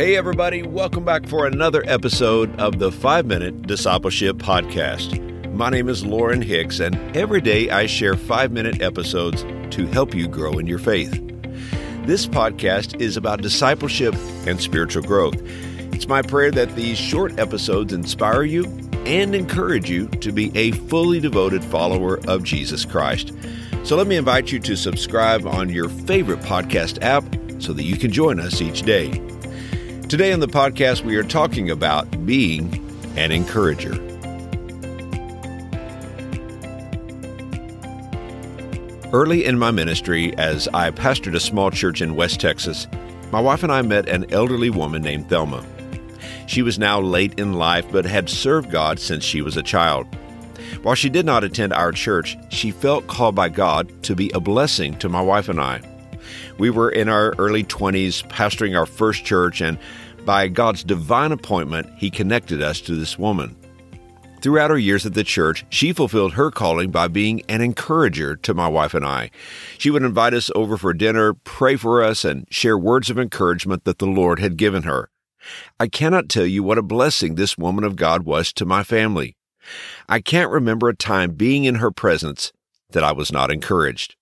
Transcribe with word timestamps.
Hey, 0.00 0.16
everybody, 0.16 0.62
welcome 0.62 1.04
back 1.04 1.28
for 1.28 1.46
another 1.46 1.82
episode 1.86 2.58
of 2.58 2.78
the 2.78 2.90
5 2.90 3.26
Minute 3.26 3.66
Discipleship 3.66 4.38
Podcast. 4.38 5.20
My 5.52 5.68
name 5.68 5.90
is 5.90 6.06
Lauren 6.06 6.40
Hicks, 6.40 6.80
and 6.80 6.96
every 7.14 7.42
day 7.42 7.68
I 7.68 7.84
share 7.84 8.16
5 8.16 8.50
minute 8.50 8.80
episodes 8.80 9.42
to 9.74 9.86
help 9.88 10.14
you 10.14 10.26
grow 10.26 10.52
in 10.52 10.66
your 10.66 10.78
faith. 10.78 11.12
This 12.06 12.26
podcast 12.26 12.98
is 12.98 13.18
about 13.18 13.42
discipleship 13.42 14.14
and 14.46 14.58
spiritual 14.58 15.02
growth. 15.02 15.36
It's 15.92 16.08
my 16.08 16.22
prayer 16.22 16.50
that 16.50 16.74
these 16.74 16.96
short 16.96 17.38
episodes 17.38 17.92
inspire 17.92 18.44
you 18.44 18.64
and 19.04 19.34
encourage 19.34 19.90
you 19.90 20.08
to 20.08 20.32
be 20.32 20.50
a 20.56 20.70
fully 20.70 21.20
devoted 21.20 21.62
follower 21.62 22.20
of 22.26 22.42
Jesus 22.42 22.86
Christ. 22.86 23.34
So 23.84 23.96
let 23.96 24.06
me 24.06 24.16
invite 24.16 24.50
you 24.50 24.60
to 24.60 24.76
subscribe 24.76 25.46
on 25.46 25.68
your 25.68 25.90
favorite 25.90 26.40
podcast 26.40 27.02
app 27.02 27.22
so 27.60 27.74
that 27.74 27.82
you 27.84 27.98
can 27.98 28.10
join 28.10 28.40
us 28.40 28.62
each 28.62 28.80
day. 28.80 29.20
Today 30.10 30.32
on 30.32 30.40
the 30.40 30.48
podcast, 30.48 31.04
we 31.04 31.14
are 31.14 31.22
talking 31.22 31.70
about 31.70 32.26
being 32.26 32.74
an 33.16 33.30
encourager. 33.30 33.92
Early 39.12 39.44
in 39.44 39.56
my 39.56 39.70
ministry, 39.70 40.36
as 40.36 40.66
I 40.74 40.90
pastored 40.90 41.36
a 41.36 41.38
small 41.38 41.70
church 41.70 42.02
in 42.02 42.16
West 42.16 42.40
Texas, 42.40 42.88
my 43.30 43.38
wife 43.38 43.62
and 43.62 43.70
I 43.70 43.82
met 43.82 44.08
an 44.08 44.26
elderly 44.32 44.68
woman 44.68 45.00
named 45.00 45.28
Thelma. 45.28 45.64
She 46.48 46.62
was 46.62 46.76
now 46.76 47.00
late 47.00 47.38
in 47.38 47.52
life 47.52 47.86
but 47.92 48.04
had 48.04 48.28
served 48.28 48.72
God 48.72 48.98
since 48.98 49.22
she 49.22 49.42
was 49.42 49.56
a 49.56 49.62
child. 49.62 50.08
While 50.82 50.96
she 50.96 51.08
did 51.08 51.24
not 51.24 51.44
attend 51.44 51.72
our 51.72 51.92
church, 51.92 52.36
she 52.48 52.72
felt 52.72 53.06
called 53.06 53.36
by 53.36 53.48
God 53.48 54.02
to 54.02 54.16
be 54.16 54.32
a 54.34 54.40
blessing 54.40 54.98
to 54.98 55.08
my 55.08 55.22
wife 55.22 55.48
and 55.48 55.60
I. 55.60 55.80
We 56.58 56.70
were 56.70 56.90
in 56.90 57.08
our 57.08 57.34
early 57.38 57.64
20s, 57.64 58.28
pastoring 58.28 58.78
our 58.78 58.86
first 58.86 59.24
church, 59.24 59.60
and 59.60 59.78
by 60.24 60.48
God's 60.48 60.84
divine 60.84 61.32
appointment, 61.32 61.88
He 61.96 62.10
connected 62.10 62.62
us 62.62 62.80
to 62.82 62.94
this 62.94 63.18
woman. 63.18 63.56
Throughout 64.40 64.70
her 64.70 64.78
years 64.78 65.04
at 65.04 65.12
the 65.12 65.24
church, 65.24 65.66
she 65.68 65.92
fulfilled 65.92 66.32
her 66.32 66.50
calling 66.50 66.90
by 66.90 67.08
being 67.08 67.42
an 67.48 67.60
encourager 67.60 68.36
to 68.36 68.54
my 68.54 68.68
wife 68.68 68.94
and 68.94 69.04
I. 69.04 69.30
She 69.76 69.90
would 69.90 70.02
invite 70.02 70.32
us 70.32 70.50
over 70.54 70.78
for 70.78 70.94
dinner, 70.94 71.34
pray 71.34 71.76
for 71.76 72.02
us, 72.02 72.24
and 72.24 72.46
share 72.50 72.78
words 72.78 73.10
of 73.10 73.18
encouragement 73.18 73.84
that 73.84 73.98
the 73.98 74.06
Lord 74.06 74.38
had 74.38 74.56
given 74.56 74.84
her. 74.84 75.10
I 75.78 75.88
cannot 75.88 76.30
tell 76.30 76.46
you 76.46 76.62
what 76.62 76.78
a 76.78 76.82
blessing 76.82 77.34
this 77.34 77.58
woman 77.58 77.84
of 77.84 77.96
God 77.96 78.24
was 78.24 78.52
to 78.54 78.64
my 78.64 78.82
family. 78.82 79.36
I 80.08 80.20
can't 80.20 80.50
remember 80.50 80.88
a 80.88 80.96
time 80.96 81.32
being 81.32 81.64
in 81.64 81.76
her 81.76 81.90
presence 81.90 82.52
that 82.90 83.04
I 83.04 83.12
was 83.12 83.30
not 83.30 83.50
encouraged. 83.50 84.16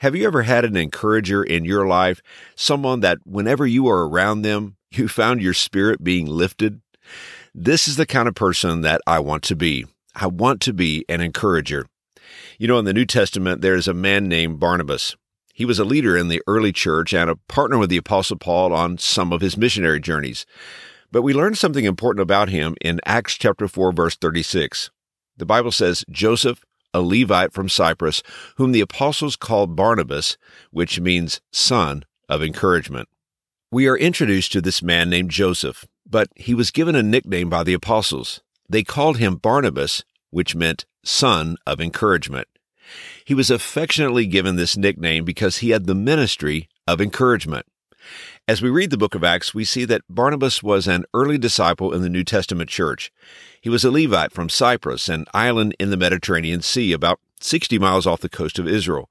Have 0.00 0.14
you 0.14 0.26
ever 0.26 0.42
had 0.42 0.64
an 0.64 0.76
encourager 0.76 1.42
in 1.42 1.64
your 1.64 1.86
life, 1.86 2.20
someone 2.54 3.00
that 3.00 3.18
whenever 3.24 3.66
you 3.66 3.88
are 3.88 4.08
around 4.08 4.42
them, 4.42 4.76
you 4.90 5.08
found 5.08 5.42
your 5.42 5.54
spirit 5.54 6.04
being 6.04 6.26
lifted? 6.26 6.80
This 7.54 7.86
is 7.86 7.96
the 7.96 8.06
kind 8.06 8.28
of 8.28 8.34
person 8.34 8.80
that 8.82 9.00
I 9.06 9.20
want 9.20 9.42
to 9.44 9.56
be. 9.56 9.86
I 10.14 10.26
want 10.26 10.60
to 10.62 10.72
be 10.72 11.04
an 11.08 11.20
encourager. 11.20 11.86
You 12.58 12.68
know, 12.68 12.78
in 12.78 12.84
the 12.84 12.92
New 12.92 13.04
Testament, 13.04 13.60
there 13.60 13.74
is 13.74 13.88
a 13.88 13.94
man 13.94 14.28
named 14.28 14.60
Barnabas. 14.60 15.16
He 15.52 15.64
was 15.64 15.78
a 15.78 15.84
leader 15.84 16.16
in 16.16 16.28
the 16.28 16.42
early 16.46 16.72
church 16.72 17.14
and 17.14 17.30
a 17.30 17.36
partner 17.36 17.78
with 17.78 17.90
the 17.90 17.96
Apostle 17.96 18.38
Paul 18.38 18.72
on 18.72 18.98
some 18.98 19.32
of 19.32 19.40
his 19.40 19.56
missionary 19.56 20.00
journeys. 20.00 20.46
But 21.12 21.22
we 21.22 21.32
learn 21.32 21.54
something 21.54 21.84
important 21.84 22.22
about 22.22 22.48
him 22.48 22.74
in 22.80 23.00
Acts 23.06 23.34
chapter 23.34 23.68
4, 23.68 23.92
verse 23.92 24.16
36. 24.16 24.90
The 25.36 25.46
Bible 25.46 25.70
says, 25.70 26.04
Joseph, 26.10 26.64
a 26.94 27.02
Levite 27.02 27.52
from 27.52 27.68
Cyprus, 27.68 28.22
whom 28.56 28.72
the 28.72 28.80
apostles 28.80 29.36
called 29.36 29.76
Barnabas, 29.76 30.38
which 30.70 31.00
means 31.00 31.40
son 31.52 32.04
of 32.28 32.42
encouragement. 32.42 33.08
We 33.70 33.88
are 33.88 33.98
introduced 33.98 34.52
to 34.52 34.60
this 34.60 34.82
man 34.82 35.10
named 35.10 35.30
Joseph, 35.30 35.84
but 36.08 36.28
he 36.36 36.54
was 36.54 36.70
given 36.70 36.94
a 36.94 37.02
nickname 37.02 37.50
by 37.50 37.64
the 37.64 37.74
apostles. 37.74 38.40
They 38.68 38.84
called 38.84 39.18
him 39.18 39.36
Barnabas, 39.36 40.04
which 40.30 40.54
meant 40.54 40.86
son 41.04 41.56
of 41.66 41.80
encouragement. 41.80 42.48
He 43.24 43.34
was 43.34 43.50
affectionately 43.50 44.26
given 44.26 44.56
this 44.56 44.76
nickname 44.76 45.24
because 45.24 45.58
he 45.58 45.70
had 45.70 45.86
the 45.86 45.94
ministry 45.94 46.68
of 46.86 47.00
encouragement. 47.00 47.66
As 48.46 48.60
we 48.60 48.68
read 48.68 48.90
the 48.90 48.98
book 48.98 49.14
of 49.14 49.24
Acts, 49.24 49.54
we 49.54 49.64
see 49.64 49.86
that 49.86 50.02
Barnabas 50.06 50.62
was 50.62 50.86
an 50.86 51.06
early 51.14 51.38
disciple 51.38 51.94
in 51.94 52.02
the 52.02 52.10
New 52.10 52.24
Testament 52.24 52.68
church. 52.68 53.10
He 53.62 53.70
was 53.70 53.86
a 53.86 53.90
Levite 53.90 54.32
from 54.32 54.50
Cyprus, 54.50 55.08
an 55.08 55.24
island 55.32 55.74
in 55.80 55.88
the 55.88 55.96
Mediterranean 55.96 56.60
Sea, 56.60 56.92
about 56.92 57.20
60 57.40 57.78
miles 57.78 58.06
off 58.06 58.20
the 58.20 58.28
coast 58.28 58.58
of 58.58 58.68
Israel. 58.68 59.08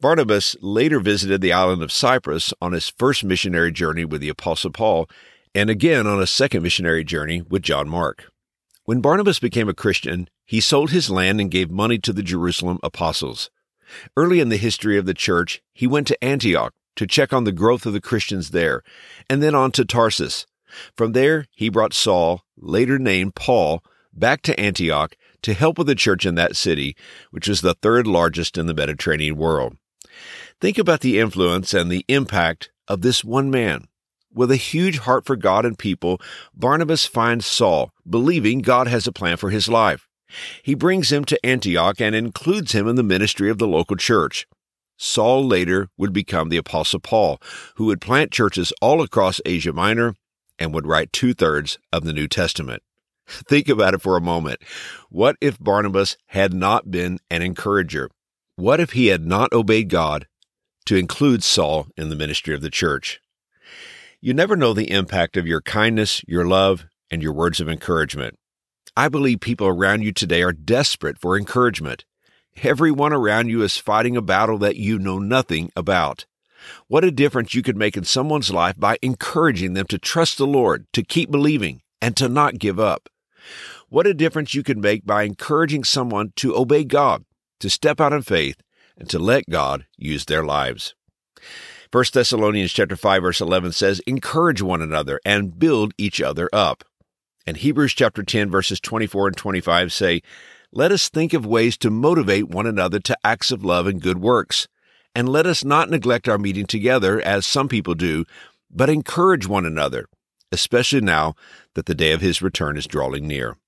Barnabas 0.00 0.54
later 0.60 1.00
visited 1.00 1.40
the 1.40 1.52
island 1.52 1.82
of 1.82 1.90
Cyprus 1.90 2.54
on 2.62 2.70
his 2.70 2.88
first 2.88 3.24
missionary 3.24 3.72
journey 3.72 4.04
with 4.04 4.20
the 4.20 4.28
Apostle 4.28 4.70
Paul, 4.70 5.10
and 5.56 5.68
again 5.68 6.06
on 6.06 6.22
a 6.22 6.26
second 6.28 6.62
missionary 6.62 7.02
journey 7.02 7.42
with 7.42 7.62
John 7.62 7.88
Mark. 7.88 8.30
When 8.84 9.00
Barnabas 9.00 9.40
became 9.40 9.68
a 9.68 9.74
Christian, 9.74 10.28
he 10.46 10.60
sold 10.60 10.90
his 10.92 11.10
land 11.10 11.40
and 11.40 11.50
gave 11.50 11.72
money 11.72 11.98
to 11.98 12.12
the 12.12 12.22
Jerusalem 12.22 12.78
apostles. 12.84 13.50
Early 14.16 14.38
in 14.38 14.50
the 14.50 14.56
history 14.56 14.96
of 14.96 15.04
the 15.04 15.14
church, 15.14 15.60
he 15.72 15.88
went 15.88 16.06
to 16.06 16.24
Antioch 16.24 16.72
to 16.96 17.06
check 17.06 17.32
on 17.32 17.44
the 17.44 17.52
growth 17.52 17.86
of 17.86 17.92
the 17.92 18.00
Christians 18.00 18.50
there, 18.50 18.82
and 19.28 19.42
then 19.42 19.54
on 19.54 19.72
to 19.72 19.84
Tarsus. 19.84 20.46
From 20.96 21.12
there, 21.12 21.46
he 21.54 21.68
brought 21.68 21.94
Saul, 21.94 22.44
later 22.56 22.98
named 22.98 23.34
Paul, 23.34 23.82
back 24.12 24.42
to 24.42 24.58
Antioch 24.58 25.16
to 25.42 25.54
help 25.54 25.78
with 25.78 25.86
the 25.86 25.94
church 25.94 26.24
in 26.24 26.34
that 26.36 26.56
city, 26.56 26.96
which 27.30 27.48
was 27.48 27.60
the 27.60 27.74
third 27.74 28.06
largest 28.06 28.56
in 28.56 28.66
the 28.66 28.74
Mediterranean 28.74 29.36
world. 29.36 29.76
Think 30.60 30.78
about 30.78 31.00
the 31.00 31.18
influence 31.18 31.74
and 31.74 31.90
the 31.90 32.04
impact 32.08 32.70
of 32.86 33.00
this 33.00 33.24
one 33.24 33.50
man. 33.50 33.88
With 34.32 34.50
a 34.50 34.56
huge 34.56 34.98
heart 34.98 35.26
for 35.26 35.36
God 35.36 35.66
and 35.66 35.78
people, 35.78 36.20
Barnabas 36.54 37.04
finds 37.04 37.44
Saul, 37.44 37.90
believing 38.08 38.60
God 38.60 38.86
has 38.86 39.06
a 39.06 39.12
plan 39.12 39.36
for 39.36 39.50
his 39.50 39.68
life. 39.68 40.08
He 40.62 40.74
brings 40.74 41.12
him 41.12 41.24
to 41.26 41.44
Antioch 41.44 42.00
and 42.00 42.14
includes 42.14 42.72
him 42.72 42.88
in 42.88 42.96
the 42.96 43.02
ministry 43.02 43.50
of 43.50 43.58
the 43.58 43.68
local 43.68 43.96
church. 43.96 44.46
Saul 44.96 45.46
later 45.46 45.88
would 45.96 46.12
become 46.12 46.48
the 46.48 46.56
Apostle 46.56 47.00
Paul, 47.00 47.40
who 47.76 47.86
would 47.86 48.00
plant 48.00 48.30
churches 48.30 48.72
all 48.80 49.02
across 49.02 49.40
Asia 49.44 49.72
Minor 49.72 50.14
and 50.58 50.72
would 50.72 50.86
write 50.86 51.12
two 51.12 51.34
thirds 51.34 51.78
of 51.92 52.04
the 52.04 52.12
New 52.12 52.28
Testament. 52.28 52.82
Think 53.26 53.68
about 53.68 53.94
it 53.94 54.02
for 54.02 54.16
a 54.16 54.20
moment. 54.20 54.62
What 55.08 55.36
if 55.40 55.58
Barnabas 55.58 56.16
had 56.28 56.52
not 56.52 56.90
been 56.90 57.18
an 57.30 57.42
encourager? 57.42 58.10
What 58.56 58.80
if 58.80 58.92
he 58.92 59.08
had 59.08 59.26
not 59.26 59.52
obeyed 59.52 59.88
God 59.88 60.26
to 60.86 60.96
include 60.96 61.42
Saul 61.42 61.86
in 61.96 62.08
the 62.08 62.16
ministry 62.16 62.54
of 62.54 62.60
the 62.60 62.70
church? 62.70 63.20
You 64.20 64.34
never 64.34 64.56
know 64.56 64.72
the 64.72 64.90
impact 64.90 65.36
of 65.36 65.46
your 65.46 65.60
kindness, 65.60 66.22
your 66.28 66.46
love, 66.46 66.86
and 67.10 67.22
your 67.22 67.32
words 67.32 67.60
of 67.60 67.68
encouragement. 67.68 68.38
I 68.96 69.08
believe 69.08 69.40
people 69.40 69.66
around 69.66 70.02
you 70.02 70.12
today 70.12 70.42
are 70.42 70.52
desperate 70.52 71.18
for 71.18 71.36
encouragement. 71.36 72.04
Everyone 72.60 73.12
around 73.12 73.48
you 73.48 73.62
is 73.62 73.78
fighting 73.78 74.16
a 74.16 74.22
battle 74.22 74.58
that 74.58 74.76
you 74.76 74.98
know 74.98 75.18
nothing 75.18 75.72
about. 75.74 76.26
What 76.86 77.02
a 77.02 77.10
difference 77.10 77.54
you 77.54 77.62
could 77.62 77.76
make 77.76 77.96
in 77.96 78.04
someone's 78.04 78.50
life 78.50 78.78
by 78.78 78.98
encouraging 79.02 79.72
them 79.72 79.86
to 79.86 79.98
trust 79.98 80.38
the 80.38 80.46
Lord, 80.46 80.86
to 80.92 81.02
keep 81.02 81.30
believing, 81.30 81.82
and 82.00 82.16
to 82.16 82.28
not 82.28 82.58
give 82.58 82.78
up. 82.78 83.08
What 83.88 84.06
a 84.06 84.14
difference 84.14 84.54
you 84.54 84.62
could 84.62 84.78
make 84.78 85.04
by 85.04 85.24
encouraging 85.24 85.82
someone 85.84 86.32
to 86.36 86.56
obey 86.56 86.84
God, 86.84 87.24
to 87.60 87.70
step 87.70 88.00
out 88.00 88.12
in 88.12 88.22
faith, 88.22 88.62
and 88.96 89.08
to 89.10 89.18
let 89.18 89.50
God 89.50 89.86
use 89.96 90.26
their 90.26 90.44
lives. 90.44 90.94
1 91.90 92.04
Thessalonians 92.12 92.72
chapter 92.72 92.96
5 92.96 93.22
verse 93.22 93.40
11 93.40 93.72
says, 93.72 94.00
"Encourage 94.06 94.62
one 94.62 94.82
another 94.82 95.20
and 95.24 95.58
build 95.58 95.94
each 95.98 96.20
other 96.20 96.48
up." 96.52 96.84
And 97.46 97.56
Hebrews 97.56 97.94
chapter 97.94 98.22
10 98.22 98.50
verses 98.50 98.78
24 98.78 99.28
and 99.28 99.36
25 99.36 99.92
say, 99.92 100.22
let 100.72 100.90
us 100.90 101.08
think 101.08 101.34
of 101.34 101.44
ways 101.44 101.76
to 101.78 101.90
motivate 101.90 102.48
one 102.48 102.66
another 102.66 102.98
to 103.00 103.18
acts 103.22 103.50
of 103.50 103.64
love 103.64 103.86
and 103.86 104.00
good 104.00 104.18
works. 104.18 104.68
And 105.14 105.28
let 105.28 105.46
us 105.46 105.62
not 105.62 105.90
neglect 105.90 106.28
our 106.28 106.38
meeting 106.38 106.64
together, 106.64 107.20
as 107.20 107.44
some 107.44 107.68
people 107.68 107.94
do, 107.94 108.24
but 108.70 108.88
encourage 108.88 109.46
one 109.46 109.66
another, 109.66 110.06
especially 110.50 111.02
now 111.02 111.34
that 111.74 111.84
the 111.84 111.94
day 111.94 112.12
of 112.12 112.22
his 112.22 112.40
return 112.40 112.78
is 112.78 112.86
drawing 112.86 113.28
near. 113.28 113.58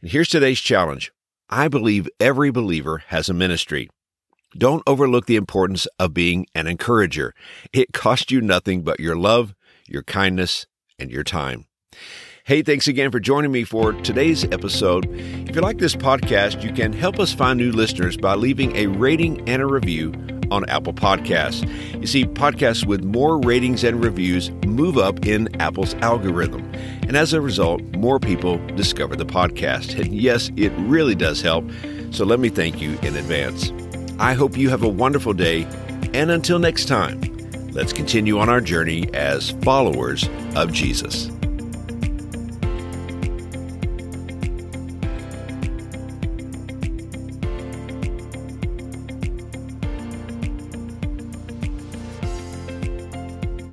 And 0.00 0.10
here's 0.10 0.28
today's 0.28 0.60
challenge. 0.60 1.12
I 1.48 1.68
believe 1.68 2.08
every 2.18 2.50
believer 2.50 3.04
has 3.08 3.28
a 3.28 3.34
ministry. 3.34 3.88
Don't 4.58 4.82
overlook 4.86 5.26
the 5.26 5.36
importance 5.36 5.86
of 5.98 6.12
being 6.12 6.46
an 6.54 6.66
encourager. 6.66 7.32
It 7.72 7.92
costs 7.92 8.32
you 8.32 8.40
nothing 8.40 8.82
but 8.82 8.98
your 8.98 9.16
love, 9.16 9.54
your 9.86 10.02
kindness, 10.02 10.66
and 10.98 11.10
your 11.10 11.24
time. 11.24 11.66
Hey, 12.44 12.62
thanks 12.62 12.88
again 12.88 13.12
for 13.12 13.20
joining 13.20 13.52
me 13.52 13.62
for 13.62 13.92
today's 13.92 14.44
episode. 14.44 15.08
If 15.12 15.54
you 15.54 15.62
like 15.62 15.78
this 15.78 15.94
podcast, 15.94 16.62
you 16.62 16.72
can 16.72 16.92
help 16.92 17.20
us 17.20 17.32
find 17.32 17.56
new 17.56 17.70
listeners 17.70 18.16
by 18.16 18.34
leaving 18.34 18.74
a 18.74 18.88
rating 18.88 19.48
and 19.48 19.62
a 19.62 19.66
review 19.66 20.12
on 20.50 20.68
Apple 20.68 20.92
Podcasts. 20.92 21.62
You 22.00 22.06
see, 22.06 22.24
podcasts 22.24 22.84
with 22.84 23.04
more 23.04 23.40
ratings 23.40 23.84
and 23.84 24.02
reviews 24.02 24.50
move 24.66 24.98
up 24.98 25.24
in 25.24 25.48
Apple's 25.60 25.94
algorithm. 25.94 26.68
And 27.06 27.16
as 27.16 27.32
a 27.32 27.40
result, 27.40 27.80
more 27.96 28.18
people 28.18 28.58
discover 28.74 29.14
the 29.14 29.24
podcast. 29.24 29.96
And 29.98 30.12
yes, 30.12 30.50
it 30.56 30.72
really 30.78 31.14
does 31.14 31.40
help. 31.40 31.64
So 32.10 32.24
let 32.24 32.40
me 32.40 32.48
thank 32.48 32.82
you 32.82 32.98
in 33.02 33.16
advance. 33.16 33.72
I 34.18 34.34
hope 34.34 34.56
you 34.56 34.68
have 34.68 34.82
a 34.82 34.88
wonderful 34.88 35.32
day. 35.32 35.62
And 36.12 36.30
until 36.30 36.58
next 36.58 36.86
time, 36.86 37.20
Let's 37.72 37.94
continue 37.94 38.38
on 38.38 38.50
our 38.50 38.60
journey 38.60 39.08
as 39.14 39.52
followers 39.62 40.28
of 40.54 40.74
Jesus. 40.74 41.30